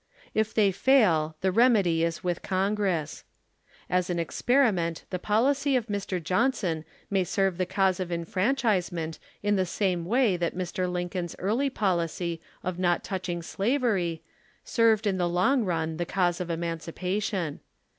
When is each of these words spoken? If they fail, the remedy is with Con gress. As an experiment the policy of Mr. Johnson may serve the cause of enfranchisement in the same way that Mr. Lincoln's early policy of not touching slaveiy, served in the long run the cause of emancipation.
If 0.33 0.51
they 0.55 0.71
fail, 0.71 1.35
the 1.41 1.51
remedy 1.51 2.03
is 2.03 2.23
with 2.23 2.41
Con 2.41 2.73
gress. 2.73 3.23
As 3.87 4.09
an 4.09 4.17
experiment 4.17 5.05
the 5.11 5.19
policy 5.19 5.75
of 5.75 5.85
Mr. 5.85 6.19
Johnson 6.19 6.85
may 7.11 7.23
serve 7.23 7.59
the 7.59 7.67
cause 7.67 7.99
of 7.99 8.11
enfranchisement 8.11 9.19
in 9.43 9.57
the 9.57 9.65
same 9.67 10.05
way 10.05 10.37
that 10.37 10.57
Mr. 10.57 10.91
Lincoln's 10.91 11.35
early 11.37 11.69
policy 11.69 12.41
of 12.63 12.79
not 12.79 13.03
touching 13.03 13.41
slaveiy, 13.43 14.21
served 14.63 15.05
in 15.05 15.19
the 15.19 15.29
long 15.29 15.65
run 15.65 15.97
the 15.97 16.07
cause 16.07 16.41
of 16.41 16.49
emancipation. 16.49 17.59